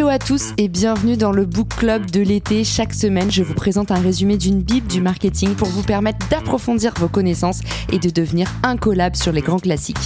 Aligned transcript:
Hello 0.00 0.08
à 0.08 0.18
tous 0.18 0.54
et 0.56 0.68
bienvenue 0.68 1.18
dans 1.18 1.30
le 1.30 1.44
Book 1.44 1.76
Club 1.76 2.10
de 2.10 2.22
l'été. 2.22 2.64
Chaque 2.64 2.94
semaine, 2.94 3.30
je 3.30 3.42
vous 3.42 3.52
présente 3.52 3.90
un 3.90 4.00
résumé 4.00 4.38
d'une 4.38 4.62
bible 4.62 4.86
du 4.86 5.02
marketing 5.02 5.54
pour 5.54 5.68
vous 5.68 5.82
permettre 5.82 6.26
d'approfondir 6.30 6.94
vos 6.96 7.08
connaissances 7.08 7.60
et 7.92 7.98
de 7.98 8.08
devenir 8.08 8.50
un 8.62 8.78
collab 8.78 9.14
sur 9.14 9.30
les 9.30 9.42
grands 9.42 9.58
classiques. 9.58 9.98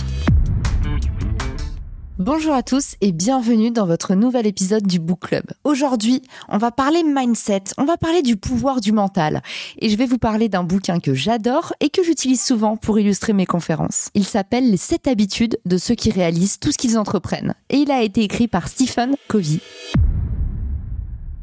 Bonjour 2.19 2.55
à 2.55 2.65
tous 2.65 2.97
et 3.01 3.13
bienvenue 3.13 3.71
dans 3.71 3.87
votre 3.87 4.17
nouvel 4.17 4.49
épisode 4.49 4.85
du 4.85 4.99
Book 4.99 5.29
Club. 5.29 5.45
Aujourd'hui, 5.63 6.23
on 6.49 6.59
va 6.59 6.73
parler 6.73 7.05
mindset, 7.05 7.63
on 7.79 7.85
va 7.85 7.97
parler 7.97 8.23
du 8.23 8.37
pouvoir 8.37 8.81
du 8.81 8.91
mental 8.91 9.43
et 9.79 9.89
je 9.89 9.97
vais 9.97 10.07
vous 10.07 10.19
parler 10.19 10.49
d'un 10.49 10.65
bouquin 10.65 10.99
que 10.99 11.15
j'adore 11.15 11.73
et 11.79 11.89
que 11.89 12.03
j'utilise 12.03 12.43
souvent 12.43 12.77
pour 12.77 12.99
illustrer 12.99 13.33
mes 13.33 13.47
conférences. 13.47 14.11
Il 14.15 14.25
s'appelle 14.25 14.73
Les 14.73 14.77
7 14.77 15.07
habitudes 15.07 15.59
de 15.65 15.79
ceux 15.79 15.95
qui 15.95 16.11
réalisent 16.11 16.59
tout 16.59 16.73
ce 16.73 16.79
qu'ils 16.79 16.99
entreprennent 16.99 17.55
et 17.69 17.77
il 17.77 17.93
a 17.93 18.03
été 18.03 18.23
écrit 18.23 18.49
par 18.49 18.67
Stephen 18.67 19.15
Covey. 19.29 19.61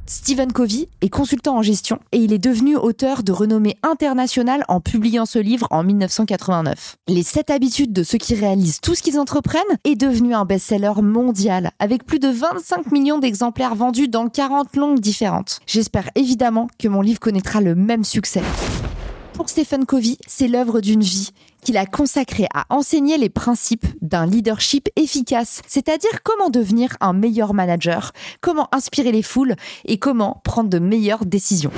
Stephen 0.05 0.51
Covey 0.51 0.89
est 1.01 1.09
consultant 1.09 1.57
en 1.57 1.61
gestion 1.61 1.99
et 2.11 2.17
il 2.17 2.33
est 2.33 2.37
devenu 2.37 2.75
auteur 2.75 3.23
de 3.23 3.31
renommée 3.31 3.77
internationale 3.83 4.65
en 4.67 4.81
publiant 4.81 5.25
ce 5.25 5.39
livre 5.39 5.67
en 5.71 5.83
1989. 5.83 6.97
Les 7.07 7.23
7 7.23 7.49
habitudes 7.49 7.93
de 7.93 8.03
ceux 8.03 8.17
qui 8.17 8.35
réalisent 8.35 8.81
tout 8.81 8.95
ce 8.95 9.01
qu'ils 9.01 9.19
entreprennent 9.19 9.61
est 9.83 9.95
devenu 9.95 10.33
un 10.33 10.45
best-seller 10.45 11.01
mondial 11.01 11.71
avec 11.79 12.05
plus 12.05 12.19
de 12.19 12.27
25 12.27 12.91
millions 12.91 13.19
d'exemplaires 13.19 13.75
vendus 13.75 14.07
dans 14.07 14.27
40 14.27 14.75
langues 14.75 14.99
différentes. 14.99 15.59
J'espère 15.65 16.09
évidemment 16.15 16.67
que 16.77 16.87
mon 16.87 17.01
livre 17.01 17.19
connaîtra 17.19 17.61
le 17.61 17.75
même 17.75 18.03
succès. 18.03 18.41
Pour 19.33 19.49
Stephen 19.49 19.85
Covey, 19.85 20.17
c'est 20.27 20.47
l'œuvre 20.47 20.81
d'une 20.81 21.01
vie 21.01 21.31
qu'il 21.63 21.77
a 21.77 21.85
consacrée 21.85 22.47
à 22.53 22.65
enseigner 22.69 23.17
les 23.17 23.29
principes 23.29 23.85
d'un 24.01 24.25
leadership 24.25 24.89
efficace, 24.95 25.61
c'est-à-dire 25.67 26.23
comment 26.23 26.49
devenir 26.49 26.97
un 27.01 27.13
meilleur 27.13 27.53
manager, 27.53 28.11
comment 28.41 28.67
inspirer 28.73 29.11
les 29.11 29.21
foules 29.21 29.55
et 29.85 29.97
comment 29.97 30.41
prendre 30.43 30.69
de 30.69 30.79
meilleures 30.79 31.25
décisions. 31.25 31.71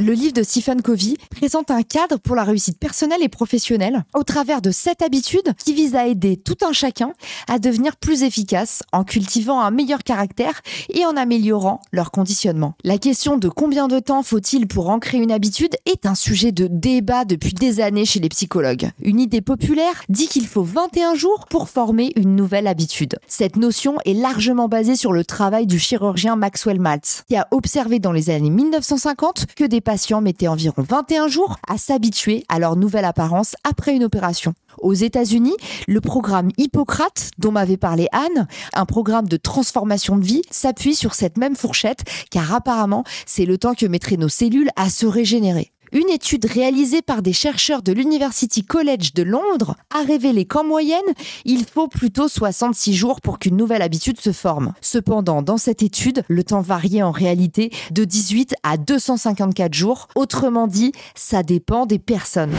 Le 0.00 0.14
livre 0.14 0.32
de 0.32 0.42
Stephen 0.42 0.80
Covey 0.80 1.16
présente 1.30 1.70
un 1.70 1.82
cadre 1.82 2.16
pour 2.16 2.34
la 2.34 2.42
réussite 2.42 2.78
personnelle 2.78 3.22
et 3.22 3.28
professionnelle 3.28 4.06
au 4.14 4.22
travers 4.22 4.62
de 4.62 4.70
sept 4.70 5.02
habitudes 5.02 5.52
qui 5.62 5.74
visent 5.74 5.94
à 5.94 6.06
aider 6.06 6.38
tout 6.38 6.56
un 6.62 6.72
chacun 6.72 7.12
à 7.48 7.58
devenir 7.58 7.96
plus 7.96 8.22
efficace 8.22 8.82
en 8.92 9.04
cultivant 9.04 9.60
un 9.60 9.70
meilleur 9.70 10.02
caractère 10.02 10.62
et 10.88 11.04
en 11.04 11.18
améliorant 11.18 11.82
leur 11.92 12.12
conditionnement. 12.12 12.76
La 12.82 12.96
question 12.96 13.36
de 13.36 13.50
combien 13.50 13.88
de 13.88 13.98
temps 13.98 14.22
faut-il 14.22 14.66
pour 14.66 14.88
ancrer 14.88 15.18
une 15.18 15.30
habitude 15.30 15.76
est 15.84 16.06
un 16.06 16.14
sujet 16.14 16.50
de 16.50 16.66
débat 16.66 17.26
depuis 17.26 17.52
des 17.52 17.80
années 17.80 18.06
chez 18.06 18.20
les 18.20 18.30
psychologues. 18.30 18.92
Une 19.02 19.20
idée 19.20 19.42
populaire 19.42 20.04
dit 20.08 20.28
qu'il 20.28 20.46
faut 20.46 20.64
21 20.64 21.14
jours 21.14 21.44
pour 21.50 21.68
former 21.68 22.14
une 22.16 22.36
nouvelle 22.36 22.68
habitude. 22.68 23.18
Cette 23.28 23.56
notion 23.56 23.96
est 24.06 24.14
largement 24.14 24.66
basée 24.66 24.96
sur 24.96 25.12
le 25.12 25.26
travail 25.26 25.66
du 25.66 25.78
chirurgien 25.78 26.36
Maxwell 26.36 26.80
Maltz, 26.80 27.24
qui 27.28 27.36
a 27.36 27.46
observé 27.50 27.98
dans 27.98 28.12
les 28.12 28.30
années 28.30 28.48
1950 28.48 29.44
que 29.54 29.64
des 29.64 29.82
patients 29.90 30.20
mettaient 30.20 30.46
environ 30.46 30.84
21 30.88 31.26
jours 31.26 31.56
à 31.66 31.76
s'habituer 31.76 32.44
à 32.48 32.60
leur 32.60 32.76
nouvelle 32.76 33.04
apparence 33.04 33.56
après 33.64 33.92
une 33.92 34.04
opération. 34.04 34.54
Aux 34.78 34.94
États-Unis, 34.94 35.56
le 35.88 36.00
programme 36.00 36.50
Hippocrate, 36.58 37.32
dont 37.38 37.50
m'avait 37.50 37.76
parlé 37.76 38.06
Anne, 38.12 38.46
un 38.72 38.86
programme 38.86 39.26
de 39.26 39.36
transformation 39.36 40.16
de 40.16 40.24
vie, 40.24 40.42
s'appuie 40.48 40.94
sur 40.94 41.14
cette 41.14 41.38
même 41.38 41.56
fourchette, 41.56 42.04
car 42.30 42.54
apparemment, 42.54 43.02
c'est 43.26 43.46
le 43.46 43.58
temps 43.58 43.74
que 43.74 43.86
mettraient 43.86 44.16
nos 44.16 44.28
cellules 44.28 44.70
à 44.76 44.90
se 44.90 45.06
régénérer. 45.06 45.72
Une 45.92 46.08
étude 46.08 46.44
réalisée 46.44 47.02
par 47.02 47.20
des 47.20 47.32
chercheurs 47.32 47.82
de 47.82 47.92
l'University 47.92 48.62
College 48.62 49.12
de 49.14 49.24
Londres 49.24 49.74
a 49.92 50.04
révélé 50.04 50.44
qu'en 50.44 50.62
moyenne, 50.62 51.00
il 51.44 51.64
faut 51.64 51.88
plutôt 51.88 52.28
66 52.28 52.94
jours 52.94 53.20
pour 53.20 53.40
qu'une 53.40 53.56
nouvelle 53.56 53.82
habitude 53.82 54.20
se 54.20 54.30
forme. 54.30 54.72
Cependant, 54.80 55.42
dans 55.42 55.56
cette 55.56 55.82
étude, 55.82 56.22
le 56.28 56.44
temps 56.44 56.60
variait 56.60 57.02
en 57.02 57.10
réalité 57.10 57.70
de 57.90 58.04
18 58.04 58.54
à 58.62 58.76
254 58.76 59.74
jours. 59.74 60.06
Autrement 60.14 60.68
dit, 60.68 60.92
ça 61.16 61.42
dépend 61.42 61.86
des 61.86 61.98
personnes 61.98 62.54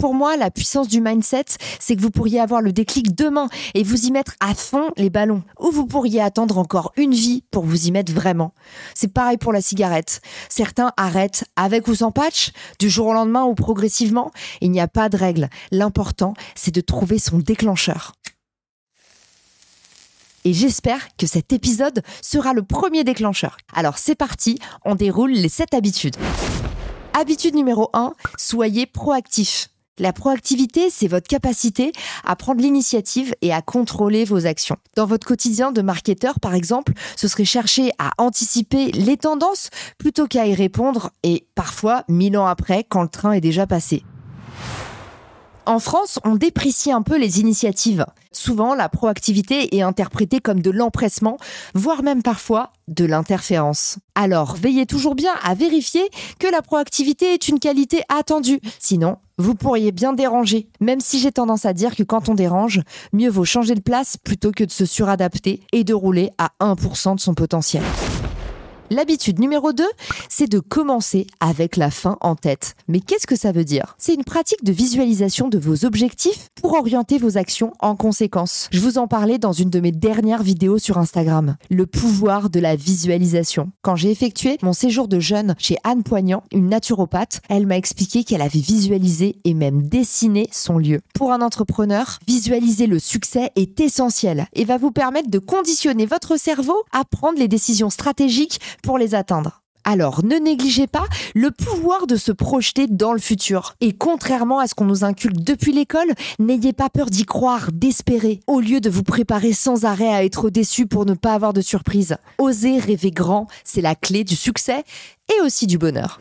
pour 0.00 0.14
moi, 0.14 0.38
la 0.38 0.50
puissance 0.50 0.88
du 0.88 1.02
mindset, 1.02 1.44
c'est 1.78 1.94
que 1.94 2.00
vous 2.00 2.10
pourriez 2.10 2.40
avoir 2.40 2.62
le 2.62 2.72
déclic 2.72 3.14
demain 3.14 3.50
et 3.74 3.82
vous 3.82 4.06
y 4.06 4.10
mettre 4.10 4.32
à 4.40 4.54
fond 4.54 4.88
les 4.96 5.10
ballons. 5.10 5.42
Ou 5.58 5.70
vous 5.70 5.86
pourriez 5.86 6.22
attendre 6.22 6.56
encore 6.56 6.92
une 6.96 7.12
vie 7.12 7.44
pour 7.50 7.66
vous 7.66 7.86
y 7.86 7.90
mettre 7.90 8.10
vraiment. 8.10 8.54
C'est 8.94 9.12
pareil 9.12 9.36
pour 9.36 9.52
la 9.52 9.60
cigarette. 9.60 10.22
Certains 10.48 10.92
arrêtent 10.96 11.44
avec 11.54 11.86
ou 11.86 11.94
sans 11.94 12.12
patch, 12.12 12.52
du 12.78 12.88
jour 12.88 13.08
au 13.08 13.12
lendemain 13.12 13.44
ou 13.44 13.54
progressivement. 13.54 14.30
Il 14.62 14.70
n'y 14.70 14.80
a 14.80 14.88
pas 14.88 15.10
de 15.10 15.18
règle. 15.18 15.50
L'important, 15.70 16.32
c'est 16.54 16.74
de 16.74 16.80
trouver 16.80 17.18
son 17.18 17.36
déclencheur. 17.36 18.14
Et 20.46 20.54
j'espère 20.54 21.14
que 21.18 21.26
cet 21.26 21.52
épisode 21.52 22.02
sera 22.22 22.54
le 22.54 22.62
premier 22.62 23.04
déclencheur. 23.04 23.58
Alors 23.74 23.98
c'est 23.98 24.14
parti, 24.14 24.58
on 24.86 24.94
déroule 24.94 25.32
les 25.32 25.50
7 25.50 25.74
habitudes. 25.74 26.16
Habitude 27.12 27.54
numéro 27.54 27.90
1, 27.92 28.14
soyez 28.38 28.86
proactif. 28.86 29.68
La 30.00 30.14
proactivité, 30.14 30.88
c'est 30.88 31.08
votre 31.08 31.28
capacité 31.28 31.92
à 32.24 32.34
prendre 32.34 32.62
l'initiative 32.62 33.34
et 33.42 33.52
à 33.52 33.60
contrôler 33.60 34.24
vos 34.24 34.46
actions. 34.46 34.78
Dans 34.96 35.04
votre 35.04 35.26
quotidien 35.26 35.72
de 35.72 35.82
marketeur, 35.82 36.40
par 36.40 36.54
exemple, 36.54 36.94
ce 37.16 37.28
serait 37.28 37.44
chercher 37.44 37.90
à 37.98 38.12
anticiper 38.16 38.92
les 38.92 39.18
tendances 39.18 39.68
plutôt 39.98 40.26
qu'à 40.26 40.46
y 40.46 40.54
répondre 40.54 41.10
et 41.22 41.44
parfois 41.54 42.04
mille 42.08 42.38
ans 42.38 42.46
après 42.46 42.86
quand 42.88 43.02
le 43.02 43.08
train 43.08 43.32
est 43.32 43.42
déjà 43.42 43.66
passé. 43.66 44.02
En 45.66 45.78
France, 45.78 46.18
on 46.24 46.36
déprécie 46.36 46.90
un 46.90 47.02
peu 47.02 47.18
les 47.18 47.40
initiatives. 47.40 48.06
Souvent, 48.32 48.74
la 48.74 48.88
proactivité 48.88 49.76
est 49.76 49.82
interprétée 49.82 50.40
comme 50.40 50.62
de 50.62 50.70
l'empressement, 50.70 51.36
voire 51.74 52.02
même 52.02 52.22
parfois 52.22 52.72
de 52.88 53.04
l'interférence. 53.04 53.98
Alors, 54.14 54.56
veillez 54.56 54.86
toujours 54.86 55.14
bien 55.14 55.32
à 55.42 55.54
vérifier 55.54 56.02
que 56.38 56.46
la 56.50 56.62
proactivité 56.62 57.34
est 57.34 57.48
une 57.48 57.60
qualité 57.60 58.02
attendue. 58.08 58.60
Sinon, 58.78 59.18
vous 59.38 59.54
pourriez 59.54 59.92
bien 59.92 60.12
déranger. 60.12 60.68
Même 60.80 61.00
si 61.00 61.18
j'ai 61.18 61.32
tendance 61.32 61.64
à 61.64 61.72
dire 61.72 61.94
que 61.94 62.02
quand 62.02 62.28
on 62.28 62.34
dérange, 62.34 62.80
mieux 63.12 63.30
vaut 63.30 63.44
changer 63.44 63.74
de 63.74 63.80
place 63.80 64.16
plutôt 64.16 64.52
que 64.52 64.64
de 64.64 64.70
se 64.70 64.86
suradapter 64.86 65.60
et 65.72 65.84
de 65.84 65.94
rouler 65.94 66.30
à 66.38 66.50
1% 66.60 67.16
de 67.16 67.20
son 67.20 67.34
potentiel. 67.34 67.82
L'habitude 68.92 69.38
numéro 69.38 69.72
2, 69.72 69.84
c'est 70.28 70.50
de 70.50 70.58
commencer 70.58 71.28
avec 71.38 71.76
la 71.76 71.92
fin 71.92 72.18
en 72.20 72.34
tête. 72.34 72.74
Mais 72.88 72.98
qu'est-ce 72.98 73.28
que 73.28 73.36
ça 73.36 73.52
veut 73.52 73.64
dire? 73.64 73.94
C'est 73.98 74.14
une 74.14 74.24
pratique 74.24 74.64
de 74.64 74.72
visualisation 74.72 75.46
de 75.46 75.58
vos 75.58 75.84
objectifs 75.84 76.48
pour 76.60 76.72
orienter 76.72 77.16
vos 77.16 77.38
actions 77.38 77.72
en 77.78 77.94
conséquence. 77.94 78.68
Je 78.72 78.80
vous 78.80 78.98
en 78.98 79.06
parlais 79.06 79.38
dans 79.38 79.52
une 79.52 79.70
de 79.70 79.78
mes 79.78 79.92
dernières 79.92 80.42
vidéos 80.42 80.78
sur 80.78 80.98
Instagram. 80.98 81.56
Le 81.70 81.86
pouvoir 81.86 82.50
de 82.50 82.58
la 82.58 82.74
visualisation. 82.74 83.70
Quand 83.82 83.94
j'ai 83.94 84.10
effectué 84.10 84.58
mon 84.60 84.72
séjour 84.72 85.06
de 85.06 85.20
jeûne 85.20 85.54
chez 85.56 85.76
Anne 85.84 86.02
Poignant, 86.02 86.42
une 86.50 86.68
naturopathe, 86.68 87.42
elle 87.48 87.68
m'a 87.68 87.76
expliqué 87.76 88.24
qu'elle 88.24 88.42
avait 88.42 88.58
visualisé 88.58 89.36
et 89.44 89.54
même 89.54 89.82
dessiné 89.86 90.48
son 90.50 90.78
lieu. 90.78 91.00
Pour 91.14 91.30
un 91.30 91.42
entrepreneur, 91.42 92.18
visualiser 92.26 92.88
le 92.88 92.98
succès 92.98 93.52
est 93.54 93.78
essentiel 93.78 94.46
et 94.52 94.64
va 94.64 94.78
vous 94.78 94.90
permettre 94.90 95.30
de 95.30 95.38
conditionner 95.38 96.06
votre 96.06 96.36
cerveau 96.36 96.82
à 96.90 97.04
prendre 97.04 97.38
les 97.38 97.46
décisions 97.46 97.90
stratégiques 97.90 98.58
pour 98.82 98.98
les 98.98 99.14
atteindre. 99.14 99.62
Alors, 99.84 100.24
ne 100.24 100.36
négligez 100.36 100.86
pas 100.86 101.06
le 101.34 101.50
pouvoir 101.50 102.06
de 102.06 102.16
se 102.16 102.32
projeter 102.32 102.86
dans 102.86 103.12
le 103.12 103.18
futur. 103.18 103.74
Et 103.80 103.92
contrairement 103.92 104.58
à 104.58 104.66
ce 104.66 104.74
qu'on 104.74 104.84
nous 104.84 105.04
inculque 105.04 105.40
depuis 105.40 105.72
l'école, 105.72 106.12
n'ayez 106.38 106.72
pas 106.72 106.90
peur 106.90 107.06
d'y 107.06 107.24
croire, 107.24 107.70
d'espérer, 107.72 108.40
au 108.46 108.60
lieu 108.60 108.80
de 108.80 108.90
vous 108.90 109.02
préparer 109.02 109.52
sans 109.52 109.84
arrêt 109.84 110.12
à 110.12 110.24
être 110.24 110.50
déçu 110.50 110.86
pour 110.86 111.06
ne 111.06 111.14
pas 111.14 111.32
avoir 111.32 111.52
de 111.52 111.60
surprise. 111.60 112.16
Osez 112.38 112.78
rêver 112.78 113.10
grand, 113.10 113.46
c'est 113.64 113.80
la 113.80 113.94
clé 113.94 114.22
du 114.22 114.36
succès 114.36 114.84
et 115.34 115.40
aussi 115.42 115.66
du 115.66 115.78
bonheur. 115.78 116.20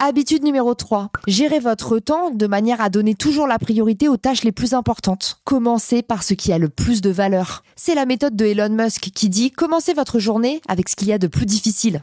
Habitude 0.00 0.44
numéro 0.44 0.74
3. 0.74 1.10
Gérez 1.26 1.58
votre 1.58 1.98
temps 1.98 2.30
de 2.30 2.46
manière 2.46 2.80
à 2.80 2.88
donner 2.88 3.16
toujours 3.16 3.48
la 3.48 3.58
priorité 3.58 4.08
aux 4.08 4.16
tâches 4.16 4.44
les 4.44 4.52
plus 4.52 4.72
importantes. 4.72 5.40
Commencez 5.42 6.02
par 6.02 6.22
ce 6.22 6.34
qui 6.34 6.52
a 6.52 6.58
le 6.58 6.68
plus 6.68 7.00
de 7.00 7.10
valeur. 7.10 7.64
C'est 7.74 7.96
la 7.96 8.06
méthode 8.06 8.36
de 8.36 8.44
Elon 8.44 8.68
Musk 8.68 9.10
qui 9.12 9.28
dit 9.28 9.50
commencez 9.50 9.94
votre 9.94 10.20
journée 10.20 10.60
avec 10.68 10.88
ce 10.88 10.94
qu'il 10.94 11.08
y 11.08 11.12
a 11.12 11.18
de 11.18 11.26
plus 11.26 11.46
difficile. 11.46 12.00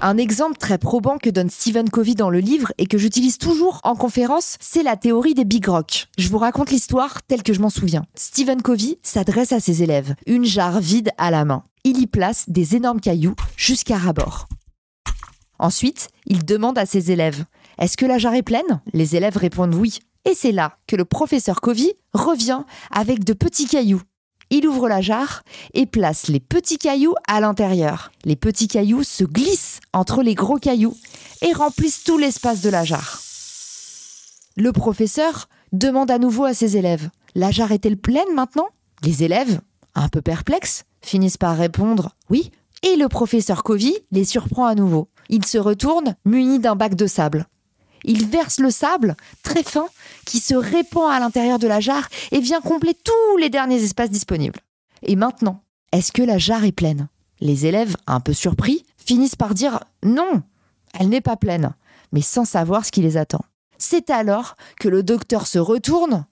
Un 0.00 0.16
exemple 0.16 0.58
très 0.58 0.78
probant 0.78 1.18
que 1.18 1.28
donne 1.28 1.50
Stephen 1.50 1.90
Covey 1.90 2.14
dans 2.14 2.30
le 2.30 2.38
livre 2.38 2.72
et 2.78 2.86
que 2.86 2.98
j'utilise 2.98 3.38
toujours 3.38 3.80
en 3.82 3.96
conférence, 3.96 4.56
c'est 4.60 4.84
la 4.84 4.96
théorie 4.96 5.34
des 5.34 5.44
Big 5.44 5.66
Rock. 5.66 6.06
Je 6.18 6.28
vous 6.28 6.38
raconte 6.38 6.70
l'histoire 6.70 7.20
telle 7.24 7.42
que 7.42 7.52
je 7.52 7.60
m'en 7.60 7.70
souviens. 7.70 8.04
Stephen 8.14 8.62
Covey 8.62 9.00
s'adresse 9.02 9.50
à 9.50 9.58
ses 9.58 9.82
élèves, 9.82 10.14
une 10.26 10.44
jarre 10.44 10.78
vide 10.78 11.10
à 11.18 11.32
la 11.32 11.44
main. 11.44 11.64
Il 11.82 12.00
y 12.00 12.06
place 12.06 12.44
des 12.46 12.76
énormes 12.76 13.00
cailloux 13.00 13.34
jusqu'à 13.56 13.96
rabord. 13.96 14.46
Ensuite, 15.62 16.08
il 16.26 16.44
demande 16.44 16.76
à 16.76 16.86
ses 16.86 17.12
élèves 17.12 17.44
Est-ce 17.78 17.96
que 17.96 18.04
la 18.04 18.18
jarre 18.18 18.34
est 18.34 18.42
pleine? 18.42 18.82
Les 18.92 19.14
élèves 19.14 19.36
répondent 19.36 19.76
oui. 19.76 20.00
Et 20.28 20.34
c'est 20.34 20.50
là 20.50 20.76
que 20.88 20.96
le 20.96 21.04
professeur 21.04 21.60
Covey 21.60 21.96
revient 22.12 22.64
avec 22.90 23.22
de 23.22 23.32
petits 23.32 23.68
cailloux. 23.68 24.02
Il 24.50 24.66
ouvre 24.66 24.88
la 24.88 25.00
jarre 25.00 25.44
et 25.72 25.86
place 25.86 26.26
les 26.26 26.40
petits 26.40 26.78
cailloux 26.78 27.14
à 27.28 27.40
l'intérieur. 27.40 28.10
Les 28.24 28.34
petits 28.34 28.66
cailloux 28.66 29.04
se 29.04 29.22
glissent 29.22 29.78
entre 29.92 30.24
les 30.24 30.34
gros 30.34 30.58
cailloux 30.58 30.96
et 31.42 31.52
remplissent 31.52 32.02
tout 32.02 32.18
l'espace 32.18 32.60
de 32.60 32.68
la 32.68 32.82
jarre. 32.82 33.20
Le 34.56 34.72
professeur 34.72 35.48
demande 35.70 36.10
à 36.10 36.18
nouveau 36.18 36.44
à 36.44 36.54
ses 36.54 36.76
élèves 36.76 37.08
La 37.36 37.52
jarre 37.52 37.70
est-elle 37.70 37.96
pleine 37.96 38.34
maintenant? 38.34 38.66
Les 39.04 39.22
élèves, 39.22 39.60
un 39.94 40.08
peu 40.08 40.22
perplexes, 40.22 40.86
finissent 41.02 41.38
par 41.38 41.56
répondre 41.56 42.16
oui, 42.30 42.50
et 42.82 42.96
le 42.96 43.08
professeur 43.08 43.62
Covey 43.62 44.04
les 44.10 44.24
surprend 44.24 44.66
à 44.66 44.74
nouveau. 44.74 45.08
Il 45.28 45.46
se 45.46 45.58
retourne, 45.58 46.16
muni 46.24 46.58
d'un 46.58 46.76
bac 46.76 46.94
de 46.94 47.06
sable. 47.06 47.46
Il 48.04 48.26
verse 48.26 48.58
le 48.58 48.70
sable, 48.70 49.16
très 49.42 49.62
fin, 49.62 49.86
qui 50.26 50.40
se 50.40 50.54
répand 50.54 51.10
à 51.10 51.20
l'intérieur 51.20 51.58
de 51.58 51.68
la 51.68 51.80
jarre 51.80 52.08
et 52.32 52.40
vient 52.40 52.60
combler 52.60 52.94
tous 52.94 53.36
les 53.38 53.48
derniers 53.48 53.82
espaces 53.82 54.10
disponibles. 54.10 54.60
Et 55.02 55.16
maintenant, 55.16 55.62
est-ce 55.92 56.12
que 56.12 56.22
la 56.22 56.38
jarre 56.38 56.64
est 56.64 56.72
pleine? 56.72 57.08
Les 57.40 57.66
élèves, 57.66 57.96
un 58.06 58.20
peu 58.20 58.32
surpris, 58.32 58.84
finissent 58.96 59.36
par 59.36 59.54
dire 59.54 59.80
non, 60.04 60.42
elle 60.98 61.08
n'est 61.08 61.20
pas 61.20 61.36
pleine, 61.36 61.74
mais 62.12 62.22
sans 62.22 62.44
savoir 62.44 62.84
ce 62.84 62.92
qui 62.92 63.02
les 63.02 63.16
attend. 63.16 63.44
C'est 63.78 64.10
alors 64.10 64.56
que 64.78 64.88
le 64.88 65.02
docteur 65.02 65.46
se 65.46 65.58
retourne 65.58 66.26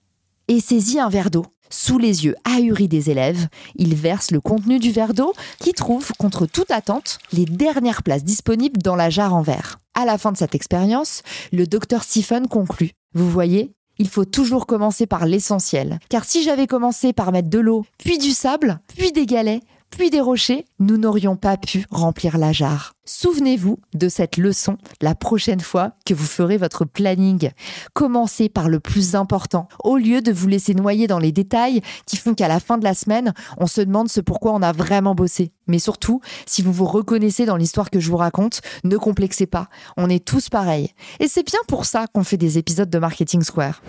et 0.48 0.60
saisit 0.60 1.00
un 1.00 1.08
verre 1.08 1.30
d'eau. 1.30 1.46
Sous 1.70 1.98
les 1.98 2.24
yeux 2.24 2.34
ahuris 2.44 2.88
des 2.88 3.10
élèves, 3.10 3.46
il 3.76 3.94
verse 3.94 4.32
le 4.32 4.40
contenu 4.40 4.80
du 4.80 4.90
verre 4.90 5.14
d'eau 5.14 5.32
qui 5.60 5.72
trouve, 5.72 6.10
contre 6.18 6.46
toute 6.46 6.70
attente, 6.72 7.18
les 7.32 7.44
dernières 7.44 8.02
places 8.02 8.24
disponibles 8.24 8.82
dans 8.82 8.96
la 8.96 9.08
jarre 9.08 9.34
en 9.34 9.42
verre. 9.42 9.78
À 9.94 10.04
la 10.04 10.18
fin 10.18 10.32
de 10.32 10.36
cette 10.36 10.54
expérience, 10.54 11.22
le 11.52 11.66
docteur 11.66 12.02
Stephen 12.02 12.48
conclut 12.48 12.90
Vous 13.14 13.30
voyez, 13.30 13.72
il 13.98 14.08
faut 14.08 14.24
toujours 14.24 14.66
commencer 14.66 15.06
par 15.06 15.26
l'essentiel. 15.26 15.98
Car 16.08 16.24
si 16.24 16.42
j'avais 16.42 16.66
commencé 16.66 17.12
par 17.12 17.32
mettre 17.32 17.50
de 17.50 17.58
l'eau, 17.58 17.84
puis 17.98 18.18
du 18.18 18.30
sable, 18.30 18.80
puis 18.96 19.12
des 19.12 19.26
galets, 19.26 19.60
puis 19.90 20.10
des 20.10 20.20
rochers, 20.20 20.64
nous 20.78 20.96
n'aurions 20.96 21.36
pas 21.36 21.56
pu 21.56 21.84
remplir 21.90 22.38
la 22.38 22.52
jarre. 22.52 22.94
Souvenez-vous 23.04 23.78
de 23.92 24.08
cette 24.08 24.36
leçon 24.36 24.78
la 25.00 25.14
prochaine 25.14 25.60
fois 25.60 25.92
que 26.06 26.14
vous 26.14 26.24
ferez 26.24 26.56
votre 26.56 26.84
planning. 26.84 27.50
Commencez 27.92 28.48
par 28.48 28.68
le 28.68 28.78
plus 28.80 29.14
important, 29.14 29.68
au 29.82 29.96
lieu 29.96 30.22
de 30.22 30.32
vous 30.32 30.46
laisser 30.46 30.74
noyer 30.74 31.06
dans 31.06 31.18
les 31.18 31.32
détails 31.32 31.82
qui 32.06 32.16
font 32.16 32.34
qu'à 32.34 32.48
la 32.48 32.60
fin 32.60 32.78
de 32.78 32.84
la 32.84 32.94
semaine, 32.94 33.34
on 33.58 33.66
se 33.66 33.80
demande 33.80 34.08
ce 34.08 34.20
pourquoi 34.20 34.52
on 34.52 34.62
a 34.62 34.72
vraiment 34.72 35.14
bossé. 35.14 35.52
Mais 35.66 35.78
surtout, 35.78 36.20
si 36.46 36.62
vous 36.62 36.72
vous 36.72 36.86
reconnaissez 36.86 37.44
dans 37.44 37.56
l'histoire 37.56 37.90
que 37.90 38.00
je 38.00 38.10
vous 38.10 38.16
raconte, 38.16 38.60
ne 38.84 38.96
complexez 38.96 39.46
pas. 39.46 39.68
On 39.96 40.08
est 40.08 40.24
tous 40.24 40.48
pareils. 40.48 40.94
Et 41.18 41.28
c'est 41.28 41.46
bien 41.46 41.60
pour 41.68 41.84
ça 41.84 42.06
qu'on 42.12 42.24
fait 42.24 42.36
des 42.36 42.58
épisodes 42.58 42.90
de 42.90 42.98
Marketing 42.98 43.42
Square. 43.42 43.82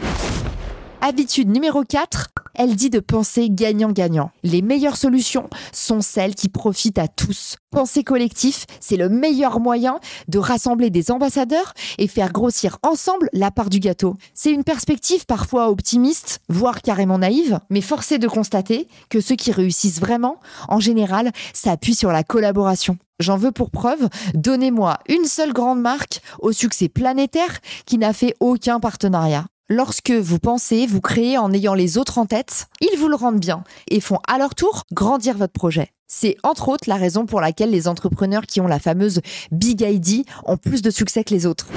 Habitude 1.02 1.50
numéro 1.50 1.84
4, 1.84 2.30
elle 2.56 2.76
dit 2.76 2.90
de 2.90 3.00
penser 3.00 3.50
gagnant-gagnant. 3.50 4.32
Les 4.44 4.62
meilleures 4.62 4.98
solutions 4.98 5.50
sont 5.72 6.02
celles 6.02 6.36
qui 6.36 6.50
profitent 6.50 7.00
à 7.00 7.08
tous. 7.08 7.58
Penser 7.72 8.04
collectif, 8.04 8.66
c'est 8.80 8.98
le 8.98 9.10
meilleur 9.10 9.60
moyen 9.60 10.00
de 10.28 10.40
rassembler 10.40 10.90
des 10.90 11.12
ambassadeurs 11.12 11.74
et 11.98 12.08
faire 12.08 12.32
grossir 12.32 12.78
ensemble 12.84 13.30
la 13.34 13.52
part 13.52 13.70
du 13.70 13.80
gâteau. 13.80 14.18
C'est 14.34 14.52
une 14.52 14.64
perspective 14.64 15.26
parfois 15.26 15.70
optimiste, 15.70 16.42
voire 16.50 16.82
carrément 16.82 17.20
naïve, 17.20 17.60
mais 17.70 17.82
forcé 17.82 18.18
de 18.18 18.28
constater 18.28 18.88
que 19.10 19.22
ceux 19.22 19.36
qui 19.36 19.52
réussissent 19.52 20.00
vraiment, 20.00 20.38
en 20.68 20.80
général, 20.80 21.32
s'appuient 21.54 21.96
sur 21.96 22.12
la 22.12 22.24
collaboration. 22.24 22.98
J'en 23.22 23.38
veux 23.38 23.52
pour 23.52 23.70
preuve, 23.70 24.10
donnez-moi 24.34 24.98
une 25.08 25.26
seule 25.26 25.54
grande 25.54 25.80
marque 25.80 26.22
au 26.40 26.52
succès 26.52 26.90
planétaire 26.90 27.60
qui 27.86 27.98
n'a 28.00 28.14
fait 28.14 28.36
aucun 28.40 28.80
partenariat. 28.80 29.46
Lorsque 29.74 30.12
vous 30.12 30.38
pensez, 30.38 30.86
vous 30.86 31.00
créez 31.00 31.38
en 31.38 31.54
ayant 31.54 31.74
les 31.74 31.98
autres 31.98 32.18
en 32.18 32.26
tête, 32.26 32.68
ils 32.82 33.00
vous 33.00 33.08
le 33.08 33.16
rendent 33.16 33.40
bien 33.40 33.64
et 33.90 34.02
font 34.02 34.20
à 34.28 34.38
leur 34.38 34.54
tour 34.54 34.84
grandir 34.92 35.38
votre 35.38 35.54
projet. 35.54 35.94
C'est 36.08 36.36
entre 36.44 36.68
autres 36.68 36.90
la 36.90 36.98
raison 36.98 37.26
pour 37.26 37.40
laquelle 37.40 37.70
les 37.70 37.88
entrepreneurs 37.88 38.48
qui 38.48 38.60
ont 38.60 38.68
la 38.68 38.80
fameuse 38.80 39.22
Big 39.50 39.80
ID 39.80 40.26
ont 40.44 40.58
plus 40.58 40.82
de 40.82 40.90
succès 40.90 41.24
que 41.24 41.34
les 41.34 41.46
autres. 41.46 41.68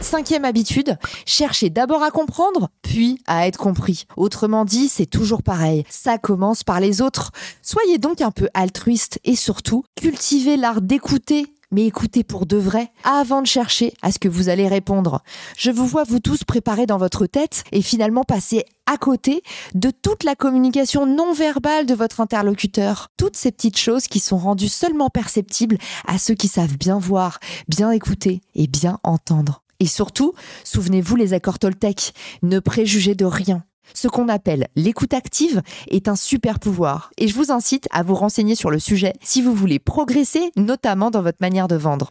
Cinquième 0.00 0.44
habitude, 0.44 0.98
cherchez 1.24 1.70
d'abord 1.70 2.02
à 2.02 2.10
comprendre, 2.10 2.68
puis 2.82 3.22
à 3.28 3.46
être 3.46 3.58
compris. 3.58 4.06
Autrement 4.16 4.64
dit, 4.64 4.88
c'est 4.88 5.06
toujours 5.06 5.44
pareil. 5.44 5.84
Ça 5.88 6.18
commence 6.18 6.64
par 6.64 6.80
les 6.80 7.00
autres. 7.00 7.30
Soyez 7.62 7.98
donc 7.98 8.22
un 8.22 8.32
peu 8.32 8.48
altruiste 8.54 9.20
et 9.22 9.36
surtout, 9.36 9.84
cultivez 9.94 10.56
l'art 10.56 10.80
d'écouter 10.80 11.46
mais 11.70 11.86
écoutez 11.86 12.24
pour 12.24 12.46
de 12.46 12.56
vrai 12.56 12.90
avant 13.04 13.42
de 13.42 13.46
chercher 13.46 13.94
à 14.02 14.12
ce 14.12 14.18
que 14.18 14.28
vous 14.28 14.48
allez 14.48 14.68
répondre. 14.68 15.22
Je 15.56 15.70
vous 15.70 15.86
vois 15.86 16.04
vous 16.04 16.20
tous 16.20 16.44
préparer 16.44 16.86
dans 16.86 16.98
votre 16.98 17.26
tête 17.26 17.64
et 17.72 17.82
finalement 17.82 18.24
passer 18.24 18.64
à 18.86 18.96
côté 18.96 19.42
de 19.74 19.90
toute 19.90 20.24
la 20.24 20.34
communication 20.34 21.06
non 21.06 21.32
verbale 21.32 21.86
de 21.86 21.94
votre 21.94 22.20
interlocuteur. 22.20 23.08
Toutes 23.16 23.36
ces 23.36 23.52
petites 23.52 23.78
choses 23.78 24.08
qui 24.08 24.20
sont 24.20 24.38
rendues 24.38 24.68
seulement 24.68 25.10
perceptibles 25.10 25.78
à 26.06 26.18
ceux 26.18 26.34
qui 26.34 26.48
savent 26.48 26.76
bien 26.76 26.98
voir, 26.98 27.38
bien 27.68 27.90
écouter 27.90 28.40
et 28.54 28.66
bien 28.66 28.98
entendre. 29.02 29.62
Et 29.78 29.86
surtout, 29.86 30.34
souvenez-vous 30.64 31.16
les 31.16 31.32
accords 31.32 31.58
Toltec, 31.58 32.12
ne 32.42 32.58
préjugez 32.58 33.14
de 33.14 33.24
rien. 33.24 33.64
Ce 33.94 34.08
qu'on 34.08 34.28
appelle 34.28 34.68
l'écoute 34.76 35.14
active 35.14 35.62
est 35.88 36.08
un 36.08 36.16
super 36.16 36.58
pouvoir 36.58 37.10
et 37.18 37.28
je 37.28 37.34
vous 37.34 37.50
incite 37.50 37.88
à 37.90 38.02
vous 38.02 38.14
renseigner 38.14 38.54
sur 38.54 38.70
le 38.70 38.78
sujet 38.78 39.12
si 39.22 39.42
vous 39.42 39.54
voulez 39.54 39.78
progresser, 39.78 40.52
notamment 40.56 41.10
dans 41.10 41.22
votre 41.22 41.38
manière 41.40 41.68
de 41.68 41.76
vendre. 41.76 42.10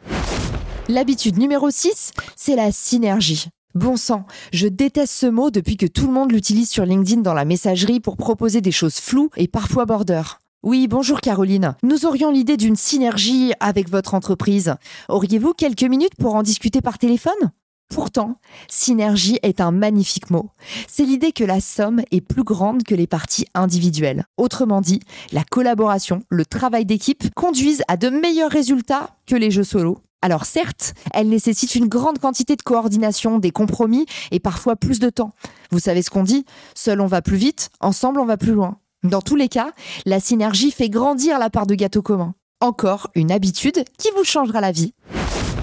L'habitude 0.88 1.38
numéro 1.38 1.70
6, 1.70 2.12
c'est 2.36 2.56
la 2.56 2.72
synergie. 2.72 3.48
Bon 3.74 3.96
sang, 3.96 4.26
je 4.52 4.66
déteste 4.66 5.12
ce 5.12 5.26
mot 5.26 5.50
depuis 5.50 5.76
que 5.76 5.86
tout 5.86 6.06
le 6.06 6.12
monde 6.12 6.32
l'utilise 6.32 6.68
sur 6.68 6.84
LinkedIn 6.84 7.20
dans 7.20 7.34
la 7.34 7.44
messagerie 7.44 8.00
pour 8.00 8.16
proposer 8.16 8.60
des 8.60 8.72
choses 8.72 8.96
floues 8.96 9.30
et 9.36 9.46
parfois 9.46 9.86
border. 9.86 10.22
Oui, 10.64 10.88
bonjour 10.88 11.20
Caroline. 11.20 11.76
Nous 11.82 12.04
aurions 12.04 12.30
l'idée 12.30 12.56
d'une 12.56 12.76
synergie 12.76 13.52
avec 13.60 13.88
votre 13.88 14.14
entreprise. 14.14 14.74
Auriez-vous 15.08 15.54
quelques 15.54 15.84
minutes 15.84 16.16
pour 16.18 16.34
en 16.34 16.42
discuter 16.42 16.80
par 16.80 16.98
téléphone? 16.98 17.52
Pourtant, 17.90 18.36
synergie 18.68 19.38
est 19.42 19.60
un 19.60 19.72
magnifique 19.72 20.30
mot. 20.30 20.50
C'est 20.88 21.04
l'idée 21.04 21.32
que 21.32 21.44
la 21.44 21.60
somme 21.60 22.02
est 22.12 22.20
plus 22.20 22.44
grande 22.44 22.84
que 22.84 22.94
les 22.94 23.08
parties 23.08 23.46
individuelles. 23.52 24.24
Autrement 24.36 24.80
dit, 24.80 25.00
la 25.32 25.42
collaboration, 25.42 26.22
le 26.28 26.46
travail 26.46 26.86
d'équipe 26.86 27.34
conduisent 27.34 27.82
à 27.88 27.96
de 27.96 28.08
meilleurs 28.08 28.52
résultats 28.52 29.10
que 29.26 29.34
les 29.34 29.50
jeux 29.50 29.64
solo. 29.64 29.98
Alors 30.22 30.44
certes, 30.44 30.94
elle 31.14 31.28
nécessite 31.28 31.74
une 31.74 31.88
grande 31.88 32.18
quantité 32.18 32.54
de 32.54 32.62
coordination, 32.62 33.38
des 33.38 33.50
compromis 33.50 34.06
et 34.30 34.38
parfois 34.38 34.76
plus 34.76 35.00
de 35.00 35.10
temps. 35.10 35.32
Vous 35.70 35.80
savez 35.80 36.02
ce 36.02 36.10
qu'on 36.10 36.22
dit 36.22 36.44
Seul 36.74 37.00
on 37.00 37.06
va 37.06 37.22
plus 37.22 37.38
vite, 37.38 37.70
ensemble 37.80 38.20
on 38.20 38.26
va 38.26 38.36
plus 38.36 38.52
loin. 38.52 38.76
Dans 39.02 39.22
tous 39.22 39.36
les 39.36 39.48
cas, 39.48 39.72
la 40.04 40.20
synergie 40.20 40.70
fait 40.70 40.90
grandir 40.90 41.38
la 41.38 41.50
part 41.50 41.66
de 41.66 41.74
gâteau 41.74 42.02
commun. 42.02 42.34
Encore 42.60 43.08
une 43.14 43.32
habitude 43.32 43.82
qui 43.98 44.08
vous 44.16 44.24
changera 44.24 44.60
la 44.60 44.72
vie. 44.72 44.92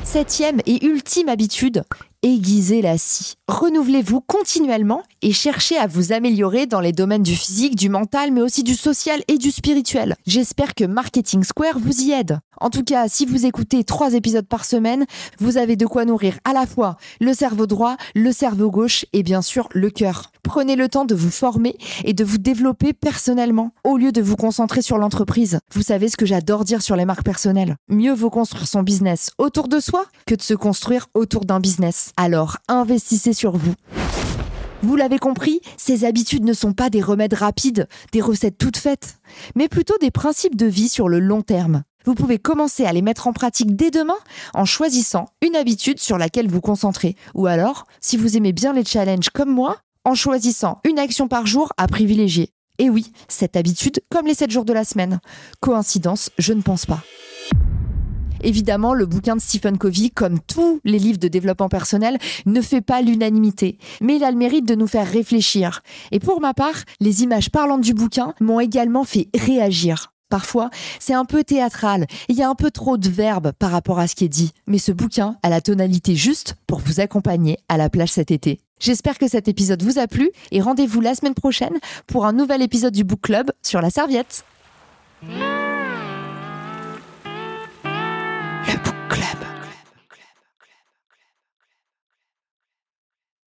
Septième 0.04 0.62
et 0.66 0.86
ultime 0.86 1.30
habitude, 1.30 1.84
aiguisez 2.24 2.82
la 2.82 2.98
scie. 2.98 3.36
Renouvelez-vous 3.48 4.22
continuellement 4.22 5.04
et 5.22 5.32
cherchez 5.32 5.78
à 5.78 5.88
vous 5.88 6.12
améliorer 6.12 6.66
dans 6.66 6.82
les 6.82 6.92
domaines 6.92 7.24
du 7.24 7.36
physique, 7.36 7.76
du 7.76 7.90
mental, 7.90 8.32
mais 8.32 8.42
aussi 8.42 8.64
du 8.64 8.76
social 8.76 9.22
et 9.28 9.38
du 9.38 9.52
spirituel. 9.52 10.16
J'espère 10.26 10.76
que 10.76 10.84
Marketing 10.84 11.44
Square 11.44 11.80
vous 11.80 12.02
y 12.02 12.12
aide. 12.12 12.40
En 12.60 12.70
tout 12.70 12.84
cas, 12.84 13.08
si 13.08 13.26
vous 13.26 13.46
écoutez 13.46 13.84
trois 13.84 14.14
épisodes 14.14 14.48
par 14.48 14.66
semaine, 14.66 15.06
vous 15.40 15.58
avez 15.58 15.76
de 15.76 15.86
quoi 15.86 16.06
nourrir 16.06 16.40
à 16.44 16.54
la 16.54 16.66
fois 16.66 16.98
le 17.20 17.34
cerveau 17.34 17.68
droit, 17.68 17.98
le 18.16 18.32
cerveau 18.32 18.72
gauche 18.72 19.06
et 19.14 19.24
bien 19.24 19.42
sûr 19.42 19.70
le 19.74 19.90
cœur. 19.90 20.32
Prenez 20.44 20.76
le 20.76 20.90
temps 20.90 21.06
de 21.06 21.16
vous 21.16 21.30
former 21.30 21.78
et 22.04 22.14
de 22.14 22.24
vous 22.24 22.38
développer 22.40 22.94
personnellement 22.94 23.74
au 23.84 23.98
lieu 23.98 24.12
de 24.12 24.22
vous 24.22 24.36
concentrer 24.36 24.82
sur 24.82 24.98
l'entreprise. 24.98 25.60
Vous 25.72 25.84
savez 25.84 26.10
ce 26.10 26.18
que 26.18 26.26
j'adore 26.26 26.64
dire 26.64 26.82
sur 26.82 26.96
les 26.96 27.06
marques 27.06 27.24
personnelles. 27.24 27.76
Mieux 27.90 28.14
vaut 28.14 28.30
construire 28.30 28.68
son 28.68 28.82
business 28.82 29.30
autour 29.38 29.68
de 29.68 29.80
soi 29.80 30.06
que 30.26 30.36
de 30.36 30.42
se 30.42 30.54
construire 30.54 31.08
autour 31.14 31.46
d'un 31.46 31.60
business. 31.60 32.07
Alors 32.16 32.58
investissez 32.68 33.34
sur 33.34 33.58
vous. 33.58 33.74
Vous 34.84 34.96
l'avez 34.96 35.18
compris, 35.18 35.60
ces 35.76 36.06
habitudes 36.06 36.46
ne 36.46 36.54
sont 36.54 36.74
pas 36.74 36.90
des 36.90 37.02
remèdes 37.02 37.34
rapides, 37.34 37.88
des 38.12 38.22
recettes 38.22 38.58
toutes 38.58 38.78
faites, 38.78 39.18
mais 39.56 39.68
plutôt 39.68 39.98
des 40.00 40.12
principes 40.12 40.56
de 40.56 40.68
vie 40.68 40.90
sur 40.90 41.10
le 41.10 41.20
long 41.20 41.42
terme. 41.42 41.84
Vous 42.06 42.16
pouvez 42.16 42.38
commencer 42.38 42.86
à 42.86 42.94
les 42.94 43.02
mettre 43.02 43.28
en 43.28 43.34
pratique 43.34 43.76
dès 43.76 43.92
demain 43.92 44.18
en 44.54 44.66
choisissant 44.66 45.26
une 45.42 45.56
habitude 45.56 46.00
sur 46.00 46.18
laquelle 46.18 46.48
vous 46.48 46.62
concentrez. 46.62 47.16
Ou 47.34 47.48
alors, 47.48 47.86
si 48.00 48.16
vous 48.16 48.38
aimez 48.38 48.54
bien 48.54 48.72
les 48.72 48.86
challenges 48.86 49.30
comme 49.30 49.52
moi, 49.52 49.78
en 50.06 50.16
choisissant 50.16 50.80
une 50.86 51.00
action 51.00 51.28
par 51.28 51.48
jour 51.48 51.74
à 51.76 51.88
privilégier. 51.88 52.54
Et 52.80 52.90
oui, 52.90 53.12
cette 53.28 53.58
habitude, 53.58 54.00
comme 54.10 54.28
les 54.28 54.36
7 54.36 54.52
jours 54.52 54.64
de 54.64 54.72
la 54.72 54.86
semaine. 54.86 55.20
Coïncidence, 55.60 56.30
je 56.38 56.54
ne 56.54 56.62
pense 56.62 56.86
pas. 56.86 57.04
Évidemment, 58.44 58.94
le 58.94 59.06
bouquin 59.06 59.36
de 59.36 59.42
Stephen 59.42 59.78
Covey, 59.78 60.10
comme 60.10 60.40
tous 60.40 60.80
les 60.84 61.00
livres 61.00 61.20
de 61.20 61.28
développement 61.28 61.70
personnel, 61.70 62.18
ne 62.46 62.62
fait 62.62 62.82
pas 62.82 63.02
l'unanimité, 63.02 63.78
mais 64.02 64.18
il 64.18 64.24
a 64.24 64.32
le 64.32 64.38
mérite 64.38 64.68
de 64.68 64.76
nous 64.76 64.88
faire 64.88 65.10
réfléchir. 65.10 65.82
Et 66.12 66.20
pour 66.20 66.42
ma 66.42 66.54
part, 66.54 66.76
les 67.00 67.24
images 67.24 67.50
parlantes 67.50 67.82
du 67.82 67.94
bouquin 67.94 68.34
m'ont 68.40 68.60
également 68.60 69.04
fait 69.04 69.30
réagir. 69.36 70.14
Parfois, 70.30 70.70
c'est 71.00 71.14
un 71.14 71.24
peu 71.24 71.44
théâtral, 71.44 72.06
il 72.28 72.36
y 72.36 72.44
a 72.44 72.50
un 72.50 72.56
peu 72.56 72.70
trop 72.70 72.98
de 72.98 73.08
verbes 73.08 73.54
par 73.58 73.72
rapport 73.72 73.98
à 74.00 74.08
ce 74.08 74.16
qui 74.16 74.26
est 74.26 74.30
dit, 74.30 74.52
mais 74.68 74.78
ce 74.78 74.92
bouquin 74.92 75.38
a 75.42 75.50
la 75.50 75.62
tonalité 75.62 76.16
juste 76.16 76.56
pour 76.68 76.80
vous 76.80 77.00
accompagner 77.00 77.58
à 77.70 77.78
la 77.78 77.90
plage 77.90 78.12
cet 78.12 78.32
été. 78.32 78.60
J'espère 78.80 79.18
que 79.18 79.28
cet 79.28 79.48
épisode 79.48 79.82
vous 79.82 80.00
a 80.00 80.08
plu 80.08 80.30
et 80.52 80.62
rendez-vous 80.62 81.02
la 81.02 81.16
semaine 81.16 81.34
prochaine 81.34 81.80
pour 82.08 82.26
un 82.26 82.34
nouvel 82.34 82.62
épisode 82.62 82.94
du 82.94 83.06
Book 83.06 83.22
Club 83.22 83.52
sur 83.64 83.82
la 83.82 83.90
serviette. 83.90 84.44